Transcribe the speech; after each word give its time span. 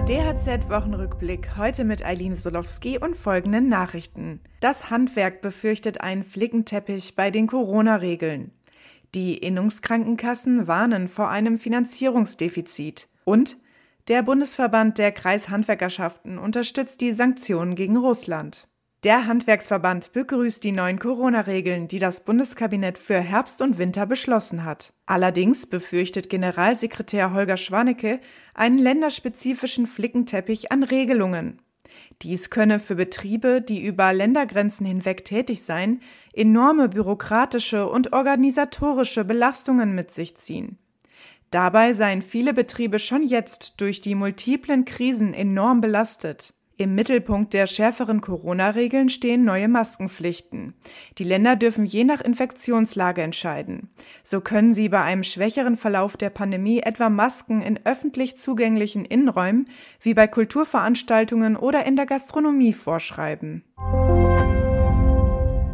DHZ-Wochenrückblick 0.00 1.56
heute 1.56 1.84
mit 1.84 2.04
Eileen 2.04 2.36
Solowski 2.36 2.98
und 2.98 3.16
folgenden 3.16 3.68
Nachrichten. 3.68 4.40
Das 4.60 4.90
Handwerk 4.90 5.40
befürchtet 5.40 6.00
einen 6.00 6.24
Flickenteppich 6.24 7.16
bei 7.16 7.30
den 7.30 7.46
Corona-Regeln. 7.46 8.52
Die 9.14 9.36
Innungskrankenkassen 9.36 10.66
warnen 10.66 11.08
vor 11.08 11.28
einem 11.30 11.58
Finanzierungsdefizit. 11.58 13.08
Und 13.24 13.56
der 14.08 14.22
Bundesverband 14.22 14.98
der 14.98 15.12
Kreishandwerkerschaften 15.12 16.38
unterstützt 16.38 17.00
die 17.00 17.12
Sanktionen 17.12 17.74
gegen 17.74 17.96
Russland. 17.96 18.68
Der 19.04 19.28
Handwerksverband 19.28 20.12
begrüßt 20.12 20.64
die 20.64 20.72
neuen 20.72 20.98
Corona-Regeln, 20.98 21.86
die 21.86 22.00
das 22.00 22.24
Bundeskabinett 22.24 22.98
für 22.98 23.20
Herbst 23.20 23.62
und 23.62 23.78
Winter 23.78 24.06
beschlossen 24.06 24.64
hat. 24.64 24.92
Allerdings 25.06 25.68
befürchtet 25.68 26.28
Generalsekretär 26.28 27.32
Holger 27.32 27.56
Schwanecke 27.56 28.20
einen 28.54 28.78
länderspezifischen 28.78 29.86
Flickenteppich 29.86 30.72
an 30.72 30.82
Regelungen. 30.82 31.62
Dies 32.22 32.50
könne 32.50 32.80
für 32.80 32.96
Betriebe, 32.96 33.62
die 33.62 33.84
über 33.84 34.12
Ländergrenzen 34.12 34.84
hinweg 34.84 35.24
tätig 35.24 35.62
seien, 35.62 36.02
enorme 36.32 36.88
bürokratische 36.88 37.88
und 37.88 38.12
organisatorische 38.12 39.24
Belastungen 39.24 39.94
mit 39.94 40.10
sich 40.10 40.36
ziehen. 40.36 40.76
Dabei 41.52 41.94
seien 41.94 42.20
viele 42.20 42.52
Betriebe 42.52 42.98
schon 42.98 43.22
jetzt 43.22 43.80
durch 43.80 44.00
die 44.00 44.16
multiplen 44.16 44.84
Krisen 44.84 45.34
enorm 45.34 45.80
belastet. 45.80 46.52
Im 46.80 46.94
Mittelpunkt 46.94 47.54
der 47.54 47.66
schärferen 47.66 48.20
Corona-Regeln 48.20 49.08
stehen 49.08 49.44
neue 49.44 49.66
Maskenpflichten. 49.66 50.74
Die 51.18 51.24
Länder 51.24 51.56
dürfen 51.56 51.84
je 51.84 52.04
nach 52.04 52.20
Infektionslage 52.20 53.20
entscheiden. 53.20 53.90
So 54.22 54.40
können 54.40 54.74
sie 54.74 54.88
bei 54.88 55.02
einem 55.02 55.24
schwächeren 55.24 55.74
Verlauf 55.74 56.16
der 56.16 56.30
Pandemie 56.30 56.78
etwa 56.78 57.08
Masken 57.10 57.62
in 57.62 57.80
öffentlich 57.84 58.36
zugänglichen 58.36 59.04
Innenräumen 59.04 59.68
wie 60.00 60.14
bei 60.14 60.28
Kulturveranstaltungen 60.28 61.56
oder 61.56 61.84
in 61.84 61.96
der 61.96 62.06
Gastronomie 62.06 62.72
vorschreiben. 62.72 63.64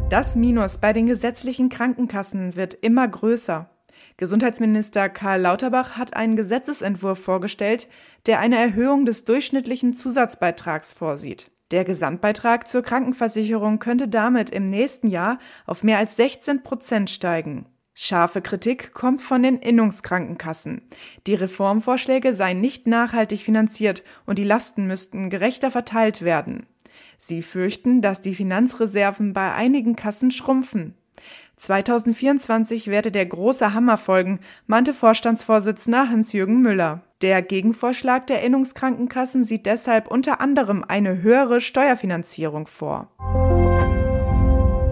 Das 0.09 0.35
Minus 0.35 0.79
bei 0.79 0.91
den 0.91 1.05
gesetzlichen 1.05 1.69
Krankenkassen 1.69 2.55
wird 2.55 2.73
immer 2.73 3.07
größer. 3.07 3.69
Gesundheitsminister 4.17 5.09
Karl 5.09 5.41
Lauterbach 5.41 5.97
hat 5.97 6.15
einen 6.15 6.37
Gesetzesentwurf 6.37 7.19
vorgestellt, 7.19 7.87
der 8.25 8.39
eine 8.39 8.57
Erhöhung 8.57 9.05
des 9.05 9.25
durchschnittlichen 9.25 9.93
Zusatzbeitrags 9.93 10.93
vorsieht. 10.93 11.51
Der 11.71 11.83
Gesamtbeitrag 11.83 12.67
zur 12.67 12.83
Krankenversicherung 12.83 13.79
könnte 13.79 14.07
damit 14.07 14.51
im 14.51 14.69
nächsten 14.69 15.07
Jahr 15.07 15.39
auf 15.65 15.83
mehr 15.83 15.97
als 15.97 16.15
16 16.15 16.63
Prozent 16.63 17.09
steigen. 17.09 17.65
Scharfe 17.93 18.41
Kritik 18.41 18.93
kommt 18.93 19.21
von 19.21 19.41
den 19.41 19.57
Innungskrankenkassen. 19.57 20.81
Die 21.27 21.33
Reformvorschläge 21.33 22.33
seien 22.33 22.61
nicht 22.61 22.87
nachhaltig 22.87 23.39
finanziert 23.39 24.03
und 24.25 24.37
die 24.37 24.43
Lasten 24.43 24.85
müssten 24.85 25.29
gerechter 25.29 25.71
verteilt 25.71 26.21
werden. 26.21 26.67
Sie 27.17 27.41
fürchten, 27.41 28.01
dass 28.01 28.21
die 28.21 28.35
Finanzreserven 28.35 29.33
bei 29.33 29.53
einigen 29.53 29.95
Kassen 29.95 30.31
schrumpfen. 30.31 30.95
2024 31.57 32.87
werde 32.87 33.11
der 33.11 33.25
große 33.25 33.73
Hammer 33.73 33.97
folgen, 33.97 34.39
meinte 34.67 34.93
Vorstandsvorsitzender 34.93 36.09
Hans-Jürgen 36.09 36.61
Müller. 36.61 37.01
Der 37.21 37.41
Gegenvorschlag 37.41 38.27
der 38.27 38.43
Innungskrankenkassen 38.43 39.43
sieht 39.43 39.65
deshalb 39.65 40.09
unter 40.09 40.41
anderem 40.41 40.83
eine 40.87 41.21
höhere 41.21 41.61
Steuerfinanzierung 41.61 42.67
vor. 42.67 43.09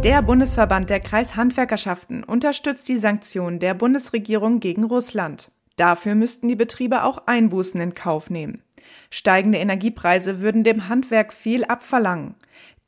Der 0.03 0.21
Bundesverband 0.21 0.89
der 0.89 0.99
Kreishandwerkerschaften 0.99 2.23
unterstützt 2.23 2.89
die 2.89 2.97
Sanktionen 2.97 3.59
der 3.59 3.73
Bundesregierung 3.73 4.59
gegen 4.59 4.83
Russland. 4.83 5.51
Dafür 5.75 6.15
müssten 6.15 6.47
die 6.47 6.55
Betriebe 6.55 7.03
auch 7.03 7.25
Einbußen 7.25 7.79
in 7.79 7.93
Kauf 7.93 8.29
nehmen. 8.29 8.61
Steigende 9.09 9.59
Energiepreise 9.59 10.41
würden 10.41 10.63
dem 10.63 10.89
Handwerk 10.89 11.33
viel 11.33 11.63
abverlangen. 11.63 12.35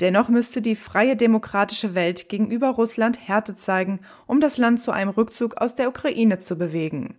Dennoch 0.01 0.27
müsste 0.27 0.61
die 0.61 0.75
freie 0.75 1.15
demokratische 1.15 1.95
Welt 1.95 2.27
gegenüber 2.27 2.69
Russland 2.69 3.17
Härte 3.27 3.55
zeigen, 3.55 3.99
um 4.27 4.41
das 4.41 4.57
Land 4.57 4.81
zu 4.81 4.91
einem 4.91 5.09
Rückzug 5.09 5.57
aus 5.57 5.75
der 5.75 5.87
Ukraine 5.87 6.39
zu 6.39 6.57
bewegen. 6.57 7.15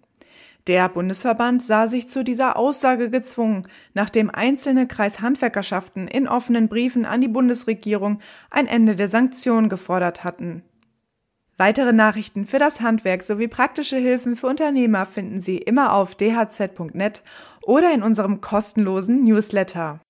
Der 0.67 0.89
Bundesverband 0.89 1.63
sah 1.63 1.87
sich 1.87 2.09
zu 2.09 2.25
dieser 2.25 2.57
Aussage 2.57 3.09
gezwungen, 3.09 3.63
nachdem 3.95 4.31
einzelne 4.31 4.89
Kreishandwerkerschaften 4.89 6.09
in 6.09 6.27
offenen 6.27 6.69
Briefen 6.69 7.05
an 7.05 7.21
die 7.21 7.29
Bundesregierung 7.29 8.21
ein 8.51 8.67
Ende 8.67 8.97
der 8.97 9.09
Sanktionen 9.09 9.69
gefordert 9.69 10.25
hatten. 10.25 10.63
Weitere 11.57 11.93
Nachrichten 11.93 12.45
für 12.45 12.59
das 12.59 12.81
Handwerk 12.81 13.23
sowie 13.23 13.49
praktische 13.49 13.97
Hilfen 13.97 14.37
für 14.37 14.49
Unternehmer 14.49 15.07
finden 15.07 15.41
Sie 15.41 15.57
immer 15.57 15.95
auf 15.95 16.15
dhz.net 16.15 17.23
oder 17.63 17.95
in 17.95 18.03
unserem 18.03 18.41
kostenlosen 18.41 19.25
Newsletter. 19.25 20.01